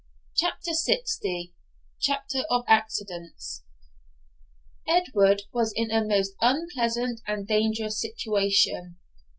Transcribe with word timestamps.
]CHAPTER 0.41 0.71
LX 0.71 1.19
CHAPTER 1.99 2.39
OF 2.49 2.63
ACCIDENTS 2.67 3.63
Edward 4.87 5.43
was 5.53 5.73
in 5.75 5.91
a 5.91 6.03
most 6.03 6.33
unpleasant 6.41 7.21
and 7.27 7.47
dangerous 7.47 8.01
situation. 8.01 8.95